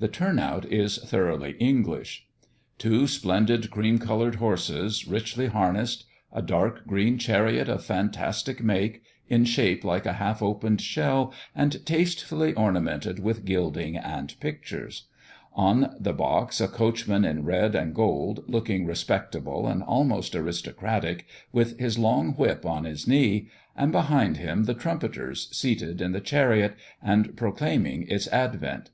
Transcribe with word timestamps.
The 0.00 0.08
turn 0.08 0.40
out 0.40 0.64
is 0.64 0.98
thoroughly 0.98 1.52
English. 1.60 2.26
Two 2.78 3.06
splendid 3.06 3.70
cream 3.70 4.00
coloured 4.00 4.34
horses, 4.42 5.06
richly 5.06 5.46
harnessed; 5.46 6.04
a 6.32 6.42
dark 6.42 6.84
green 6.84 7.16
chariot 7.16 7.68
of 7.68 7.84
fantastic 7.84 8.60
make, 8.60 9.02
in 9.28 9.44
shape 9.44 9.84
like 9.84 10.04
a 10.04 10.14
half 10.14 10.42
opened 10.42 10.80
shell, 10.80 11.32
and 11.54 11.86
tastefully 11.86 12.52
ornamented 12.54 13.20
with 13.20 13.44
gilding 13.44 13.96
and 13.96 14.34
pictures; 14.40 15.06
on 15.54 15.94
the 16.00 16.12
box 16.12 16.60
a 16.60 16.66
coachman 16.66 17.24
in 17.24 17.44
red 17.44 17.76
and 17.76 17.94
gold, 17.94 18.42
looking 18.48 18.84
respectable 18.84 19.68
and 19.68 19.84
almost 19.84 20.34
aristocratic, 20.34 21.24
with 21.52 21.78
his 21.78 21.96
long 21.96 22.32
whip 22.32 22.66
on 22.66 22.82
his 22.82 23.06
knee; 23.06 23.46
and 23.76 23.92
behind 23.92 24.38
him 24.38 24.64
the 24.64 24.74
trumpeters, 24.74 25.48
seated 25.56 26.00
in 26.00 26.10
the 26.10 26.20
chariot, 26.20 26.74
and 27.00 27.36
proclaiming 27.36 28.02
its 28.08 28.26
advent. 28.32 28.90